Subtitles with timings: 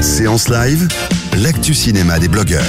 [0.00, 0.88] Séance live,
[1.42, 2.62] l'actu cinéma des blogueurs.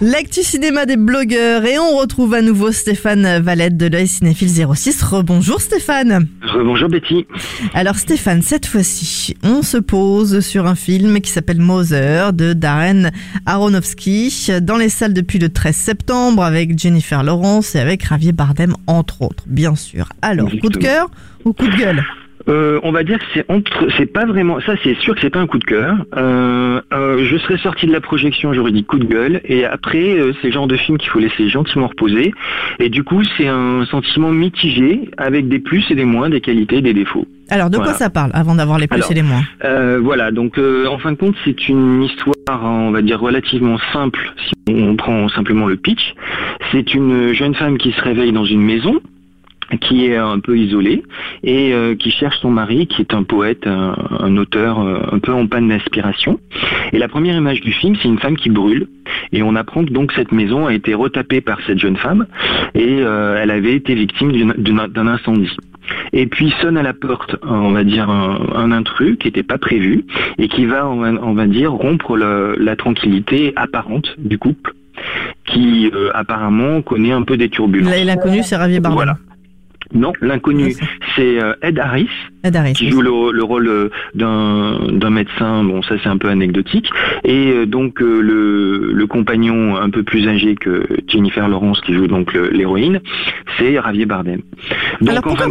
[0.00, 5.02] L'actu cinéma des blogueurs et on retrouve à nouveau Stéphane Valette de l'œil cinéphile 06.
[5.02, 6.28] Rebonjour Stéphane.
[6.54, 7.26] Bonjour Betty.
[7.74, 13.10] Alors Stéphane, cette fois-ci, on se pose sur un film qui s'appelle Mother de Darren
[13.46, 18.74] Aronofsky dans les salles depuis le 13 septembre avec Jennifer Lawrence et avec Javier Bardem
[18.86, 20.08] entre autres, bien sûr.
[20.22, 21.10] Alors, coup de cœur
[21.44, 22.04] ou coup de gueule?
[22.48, 25.30] Euh, on va dire que c'est entre, c'est pas vraiment, ça c'est sûr que c'est
[25.30, 25.96] pas un coup de cœur.
[26.16, 30.18] Euh, euh, je serais sorti de la projection, j'aurais dit coup de gueule, et après
[30.18, 32.32] euh, c'est le genre de film qu'il faut laisser gentiment reposer.
[32.78, 36.76] Et du coup c'est un sentiment mitigé avec des plus et des moins, des qualités
[36.76, 37.26] et des défauts.
[37.48, 40.32] Alors, de quoi ça parle avant d'avoir les plus Alors, et les moins Euh, voilà,
[40.32, 44.54] donc euh, en fin de compte c'est une histoire, on va dire relativement simple si
[44.68, 46.14] on prend simplement le pitch.
[46.72, 49.00] C'est une jeune femme qui se réveille dans une maison
[49.80, 51.02] qui est un peu isolée
[51.42, 55.18] et euh, qui cherche son mari qui est un poète, un, un auteur euh, un
[55.18, 56.38] peu en panne d'inspiration.
[56.92, 58.86] Et la première image du film, c'est une femme qui brûle
[59.32, 62.26] et on apprend que donc cette maison a été retapée par cette jeune femme
[62.74, 65.56] et euh, elle avait été victime d'un incendie.
[66.12, 69.58] Et puis sonne à la porte, on va dire, un, un intrus qui n'était pas
[69.58, 70.04] prévu
[70.38, 74.74] et qui va, on va, on va dire, rompre le- la tranquillité apparente du couple
[75.44, 77.92] qui euh, apparemment connaît un peu des turbulences.
[77.92, 78.96] L- L'inconnu, c'est Javier Bardem.
[78.96, 79.18] Voilà.
[79.94, 80.74] Non, l'inconnu,
[81.14, 82.08] c'est euh, Ed Harris
[82.42, 85.62] Ed Harris, qui joue le, le rôle euh, d'un d'un médecin.
[85.64, 86.90] Bon, ça c'est un peu anecdotique.
[87.24, 92.06] Et euh, donc le, le compagnon un peu plus âgé que Jennifer Lawrence qui joue
[92.06, 93.00] donc l'héroïne,
[93.58, 94.40] c'est Javier Bardem.
[95.00, 95.46] Donc, Alors pourquoi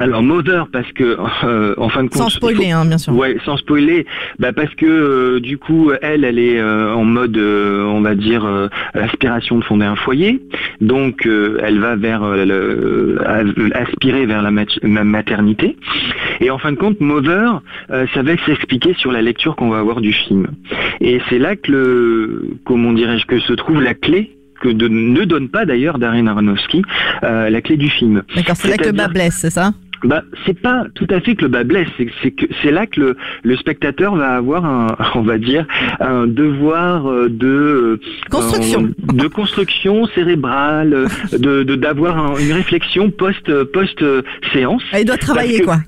[0.00, 2.98] Alors Mother parce que euh, en fin de compte Sans il spoiler, faut- hein, bien
[2.98, 3.14] sûr.
[3.16, 4.06] Ouais, sans spoiler,
[4.38, 8.14] bah parce que euh, du coup, elle, elle est euh, en mode, euh, on va
[8.14, 10.40] dire, euh, aspiration de fonder un foyer.
[10.80, 15.76] Donc, euh, elle va vers euh, le- aspirer vers la, mat- la maternité.
[16.40, 17.60] Et en fin de compte, Mother,
[17.90, 20.46] euh, ça va s'expliquer sur la lecture qu'on va avoir du film.
[21.00, 25.24] Et c'est là que le, comment dirais-je, que se trouve la clé que de- ne
[25.24, 26.82] donne pas d'ailleurs Darren Aronofsky,
[27.22, 28.22] euh, la clé du film.
[28.34, 29.72] D'accord, c'est là que le bas blesse, c'est ça?
[30.04, 31.88] Bah, c'est pas tout à fait que le bas blesse,
[32.22, 35.66] c'est que c'est là que le, le spectateur va avoir un, on va dire,
[36.00, 38.00] un devoir euh, de euh,
[38.30, 38.84] Construction.
[38.84, 41.06] euh, de construction cérébrale, euh,
[41.38, 44.04] de de- d'avoir un- une réflexion post post
[44.52, 44.82] séance.
[44.92, 45.78] Ah, Il doit travailler, que- quoi.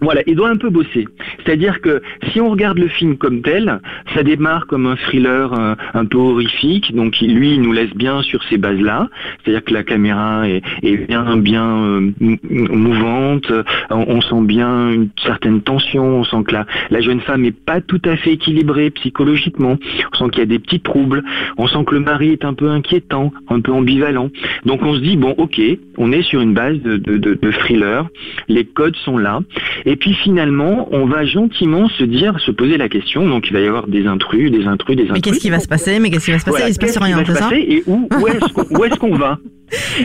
[0.00, 1.06] Voilà, il doit un peu bosser.
[1.44, 3.80] C'est-à-dire que si on regarde le film comme tel,
[4.14, 8.22] ça démarre comme un thriller euh, un peu horrifique, donc lui il nous laisse bien
[8.22, 9.08] sur ces bases-là.
[9.44, 10.62] C'est-à-dire que la caméra est,
[11.06, 13.52] bien bien euh, mou- mouvante,
[13.90, 16.52] on, sent bien une certaine tension, on sent que
[16.90, 19.78] la, jeune femme est pas tout à fait équilibrée psychologiquement,
[20.12, 21.22] on sent qu'il y a des petits troubles,
[21.56, 24.30] on sent que le mari est un peu inquiétant, un peu ambivalent.
[24.66, 25.60] Donc on se dit bon ok,
[25.96, 28.08] on est sur une base de thriller,
[28.48, 29.40] les codes sont là.
[29.86, 33.28] Et puis finalement, on va gentiment se dire, se poser la question.
[33.28, 35.14] Donc il va y avoir des intrus, des intrus, des intrus.
[35.14, 35.98] Mais qu'est-ce qui va se passer?
[35.98, 36.56] Mais qu'est-ce qui va se passer?
[36.58, 37.40] Voilà, Il se passe rien, va se ça?
[37.48, 37.66] passer?
[37.68, 38.08] Et où,
[38.70, 39.38] où est-ce qu'on va?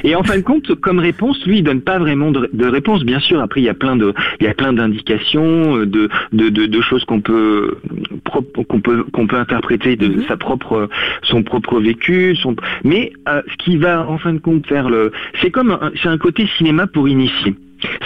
[0.03, 3.03] Et en fin de compte, comme réponse, lui, il donne pas vraiment de, de réponse.
[3.03, 6.07] Bien sûr, après il y a plein de, il y a plein d'indications, euh, de,
[6.33, 7.77] de, de, de choses qu'on peut,
[8.25, 10.87] qu'on peut, qu'on peut interpréter de sa propre,
[11.23, 12.35] son propre vécu.
[12.35, 15.11] Son, mais euh, ce qui va en fin de compte faire le,
[15.41, 17.55] c'est comme, c'est un côté cinéma pour initier.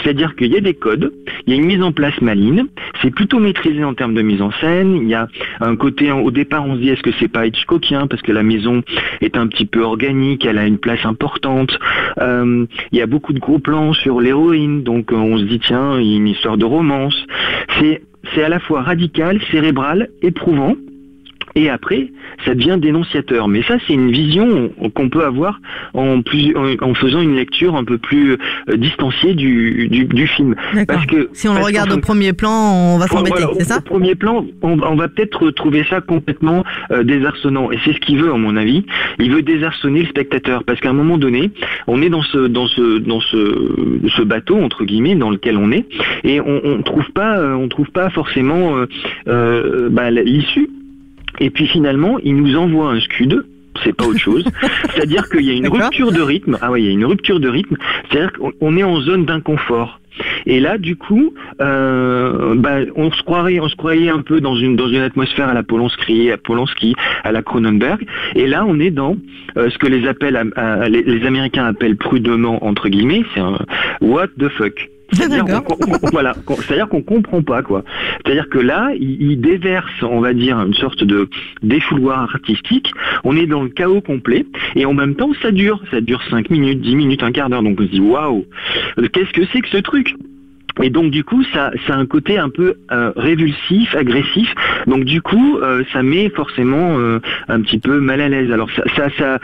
[0.01, 1.11] C'est-à-dire qu'il y a des codes,
[1.45, 2.65] il y a une mise en place maligne,
[3.01, 5.27] c'est plutôt maîtrisé en termes de mise en scène, il y a
[5.59, 8.43] un côté, au départ on se dit est-ce que c'est pas Hitchcockien parce que la
[8.43, 8.83] maison
[9.21, 11.77] est un petit peu organique, elle a une place importante,
[12.19, 15.59] Euh, il y a beaucoup de gros plans sur l'héroïne, donc euh, on se dit
[15.59, 17.15] tiens, il y a une histoire de romance,
[17.79, 18.01] c'est
[18.33, 20.75] c'est à la fois radical, cérébral, éprouvant,
[21.55, 22.11] et après,
[22.45, 23.47] ça devient dénonciateur.
[23.47, 25.59] Mais ça, c'est une vision qu'on peut avoir
[25.93, 30.55] en, plus, en, faisant une lecture un peu plus euh, distanciée du, du, film.
[30.87, 33.81] Parce que si on le regarde au premier plan, on va s'embêter, c'est ça Au
[33.81, 37.71] premier plan, on, va peut-être trouver ça complètement euh, désarçonnant.
[37.71, 38.85] Et c'est ce qu'il veut, à mon avis.
[39.19, 41.51] Il veut désarçonner le spectateur, parce qu'à un moment donné,
[41.87, 45.71] on est dans ce dans ce dans ce, ce bateau entre guillemets dans lequel on
[45.71, 45.85] est,
[46.23, 48.75] et on, on trouve pas on trouve pas forcément
[49.27, 50.69] euh, bah, l'issue
[51.39, 53.43] et puis finalement, il nous envoie un scud
[53.83, 54.45] c'est pas autre chose.
[54.93, 56.57] C'est-à-dire qu'il y a une rupture de rythme.
[56.61, 57.77] Ah oui, il y a une rupture de rythme.
[58.09, 59.99] C'est-à-dire qu'on est en zone d'inconfort.
[60.45, 64.55] Et là, du coup, euh, bah, on se croirait, on se croyait un peu dans
[64.55, 66.93] une dans une atmosphère à la Polanski, à Polanski,
[67.23, 68.05] à la Cronenberg.
[68.35, 69.15] Et là, on est dans
[69.57, 70.51] euh, ce que les appellent,
[70.89, 73.59] les, les, Américains appellent prudemment entre guillemets, c'est un
[74.01, 74.89] what the fuck.
[75.11, 75.77] C'est-à-dire qu'on,
[76.11, 76.35] voilà,
[76.89, 77.83] qu'on comprend pas quoi.
[78.17, 81.29] C'est-à-dire que là, il, déverse, on va dire, une sorte de
[81.61, 82.91] défouloir artistique.
[83.23, 84.45] On est dans le chaos complet
[84.75, 87.63] et en même temps, ça dure, ça dure 5 minutes, 10 minutes, un quart d'heure.
[87.63, 88.45] Donc on se dit waouh,
[89.13, 90.15] qu'est-ce que c'est que ce truc?
[90.81, 94.53] Et donc du coup, ça, ça a un côté un peu euh, révulsif, agressif.
[94.87, 98.51] Donc du coup, euh, ça met forcément euh, un petit peu mal à l'aise.
[98.51, 99.39] Alors ça, ça, ça,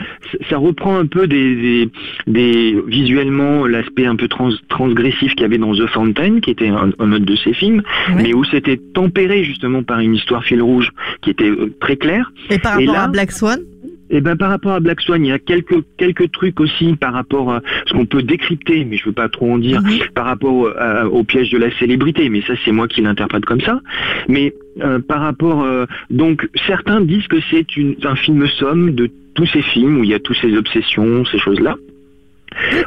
[0.48, 1.90] ça, reprend un peu des,
[2.26, 6.68] des, visuellement l'aspect un peu trans, transgressif qu'il y avait dans The Fountain, qui était
[6.68, 7.82] un, un autre de ses films,
[8.16, 10.90] mais où c'était tempéré justement par une histoire fil rouge
[11.20, 12.32] qui était très claire.
[12.50, 13.60] Et par rapport à Black Swan?
[14.10, 17.12] Eh ben par rapport à Black Swan, il y a quelques quelques trucs aussi par
[17.12, 20.08] rapport à ce qu'on peut décrypter, mais je veux pas trop en dire, mhm.
[20.14, 20.72] par rapport
[21.10, 22.28] au, piège de la célébrité.
[22.28, 23.80] Mais ça, c'est moi qui l'interprète comme ça.
[24.28, 27.66] Mais euh, par rapport, euh, donc certains disent que c'est
[28.04, 31.38] un film somme de tous ces films où il y a toutes ces obsessions, ces
[31.38, 31.76] choses-là.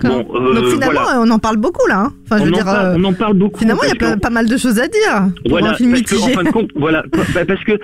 [0.04, 2.01] Bon, euh, Donc finalement, on en parle beaucoup là.
[2.01, 2.13] Hein.
[2.25, 3.60] Enfin, je veux dire, euh, on en parle beaucoup.
[3.60, 6.24] Finalement, il y a pas, mal de choses à dire pour un film mitigé.
[6.24, 7.04] en fin de compte, voilà,
[7.48, 7.80] parce que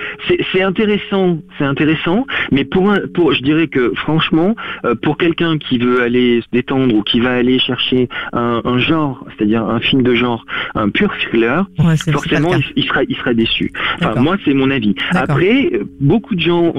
[0.51, 4.55] c'est intéressant, c'est intéressant, mais pour un, pour, je dirais que franchement,
[4.85, 8.77] euh, pour quelqu'un qui veut aller se détendre ou qui va aller chercher un, un
[8.77, 10.45] genre, c'est-à-dire un film de genre,
[10.75, 11.65] un pur thriller,
[12.11, 13.71] forcément, il, sera, il sera déçu.
[14.01, 14.95] Enfin, moi, c'est mon avis.
[15.11, 16.73] Après, beaucoup de gens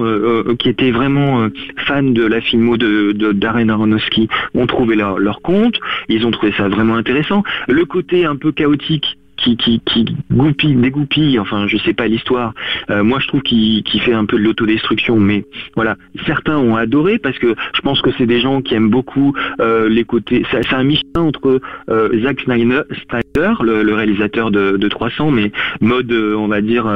[0.58, 1.48] qui étaient vraiment
[1.86, 5.78] fans de la filmo de, de Darren Aronofsky ont trouvé leur, compte,
[6.08, 7.42] ils ont trouvé ça vraiment intéressant.
[7.68, 12.54] Le côté un peu chaotique qui, qui, qui goupille, dégoupille, enfin je sais pas l'histoire,
[12.90, 15.44] euh, moi je trouve qu'il fait un peu de l'autodestruction, mais
[15.74, 19.34] voilà, certains ont adoré parce que je pense que c'est des gens qui aiment beaucoup
[19.60, 21.60] euh, les côtés, c'est un michin entre
[21.90, 26.86] euh, Zack Snyder, le, réalisateur de, de 300, mais mode on va dire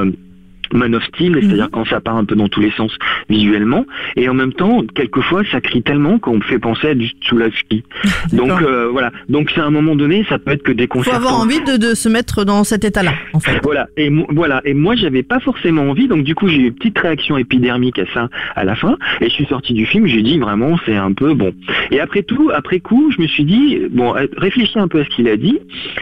[0.73, 1.71] Man of Steel, c'est-à-dire mhm.
[1.71, 2.93] quand ça part un peu dans tous les sens
[3.29, 3.87] visuellement,
[4.17, 7.85] et en même temps, quelquefois, ça crie tellement qu'on me fait penser à du Tsulavski.
[8.33, 11.19] Donc euh, voilà, donc c'est à un moment donné, ça peut être que déconcertant.
[11.19, 13.61] Faut avoir envie de, de se mettre dans cet état-là, en fait.
[13.63, 16.75] Voilà, et voilà, et moi j'avais pas forcément envie, donc du coup j'ai eu une
[16.75, 20.23] petite réaction épidermique à ça à la fin, et je suis sorti du film, j'ai
[20.23, 21.53] dit vraiment c'est un peu bon.
[21.91, 25.05] Et après tout, après coup, je me suis dit bon, euh, réfléchis un peu à
[25.05, 25.59] ce qu'il a dit,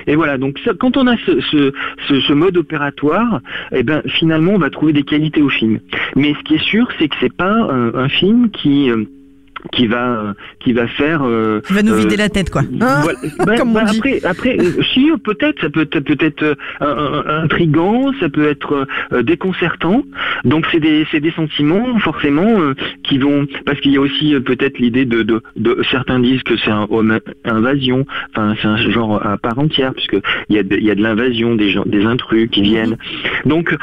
[0.06, 1.72] et voilà, donc ça, quand on a ce, ce,
[2.08, 3.40] ce, ce mode opératoire,
[3.72, 5.78] et eh ben finalement on va trouver des qualités au film.
[6.16, 9.04] Mais ce qui est sûr, c'est que c'est pas un, film qui euh,
[9.72, 12.62] qui va qui va faire euh, qui va nous vider euh, la tête quoi.
[12.80, 13.02] hein
[13.44, 18.86] bah, bah, après après euh, si peut-être ça peut être peut-être intrigant ça peut être
[19.22, 20.02] déconcertant.
[20.44, 22.58] Donc c'est des c'est des sentiments forcément
[23.02, 26.56] qui vont parce qu'il y a aussi peut-être l'idée de, de, de certains disent que
[26.56, 26.86] c'est un
[27.44, 28.06] invasion.
[28.30, 30.16] Enfin c'est un genre à part entière puisque
[30.48, 32.96] il y a de, il y a de l'invasion des gens des intrus qui viennent.
[33.44, 33.76] Donc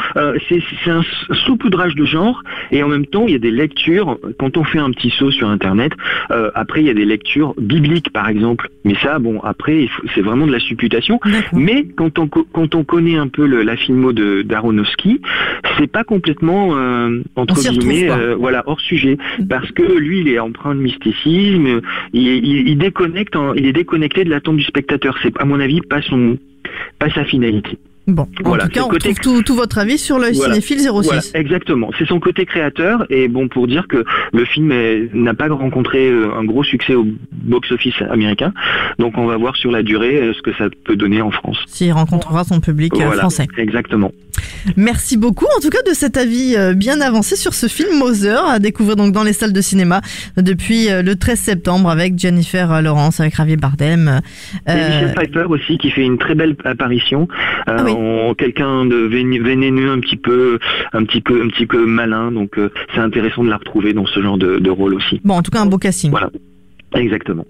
[0.49, 1.03] c'est c'est un
[1.45, 2.41] saupoudrage de genre
[2.71, 4.17] et en même temps il y a des lectures.
[4.39, 5.64] Quand on fait un petit saut sur internet
[6.31, 8.69] euh, après, il y a des lectures bibliques, par exemple.
[8.83, 11.19] Mais ça, bon, après, c'est vraiment de la supputation.
[11.53, 15.21] Mais quand on, quand on connaît un peu le, la filmo de d'Aronofsky,
[15.77, 19.47] c'est pas complètement euh, entre guillemets, euh, voilà, hors sujet, mm.
[19.47, 21.81] parce que lui, il est empreint de mysticisme.
[22.13, 25.17] Il, il, déconnecte, il est déconnecté de l'attente du spectateur.
[25.21, 26.37] C'est à mon avis pas son,
[26.99, 27.77] pas sa finalité.
[28.07, 29.13] Bon, en tout cas, on côté...
[29.15, 31.31] trouve tout, votre avis sur le cinéphile 06.
[31.33, 34.71] exactement, c'est son côté créateur et bon pour dire que le film
[35.13, 38.53] n'a pas rencontré euh, un gros succès au box-office américain,
[38.99, 41.57] donc on va voir sur la durée euh, ce que ça peut donner en France.
[41.67, 43.47] S'il rencontrera son public euh, français.
[43.57, 44.11] Exactement.
[44.77, 48.59] Merci beaucoup en tout cas de cet avis bien avancé sur ce film Mother à
[48.59, 50.01] découvrir donc dans les salles de cinéma
[50.37, 54.21] depuis le 13 septembre avec Jennifer Lawrence, avec Javier Bardem.
[54.67, 57.27] Et Michel Pfeiffer aussi qui fait une très belle apparition.
[57.67, 57.83] Ah
[58.37, 60.59] quelqu'un de vénéneux, un petit peu,
[60.93, 62.31] un petit peu, un petit peu malin.
[62.31, 65.21] Donc euh, c'est intéressant de la retrouver dans ce genre de, rôle aussi.
[65.23, 66.11] Bon, en tout cas un beau casting.
[66.11, 66.29] Voilà.
[66.95, 67.45] Exactement.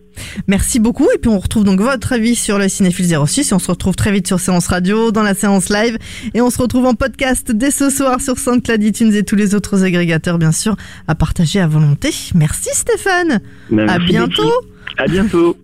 [0.47, 1.07] Merci beaucoup.
[1.13, 3.95] Et puis on retrouve donc votre avis sur le Cinéphile 06 et on se retrouve
[3.95, 5.97] très vite sur Séance Radio, dans la séance live.
[6.33, 9.55] Et on se retrouve en podcast dès ce soir sur SoundCloud, iTunes et tous les
[9.55, 10.75] autres agrégateurs, bien sûr,
[11.07, 12.09] à partager à volonté.
[12.33, 13.39] Merci Stéphane.
[13.69, 14.43] Ben, à merci, bientôt.
[14.43, 14.75] Betty.
[14.97, 15.57] À bientôt.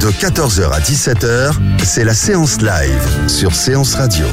[0.00, 4.26] De 14h à 17h, c'est la séance live sur Séance Radio.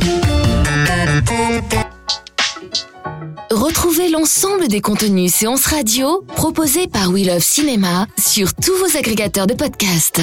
[4.09, 9.53] L'ensemble des contenus séances radio proposés par We Love Cinéma sur tous vos agrégateurs de
[9.53, 10.21] podcasts.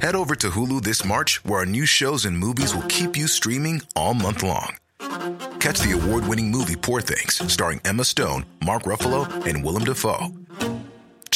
[0.00, 3.26] Head over to Hulu this March, where our new shows and movies will keep you
[3.26, 4.76] streaming all month long.
[5.58, 10.28] Catch the award winning movie Poor Things, starring Emma Stone, Mark Ruffalo, and Willem Dafoe.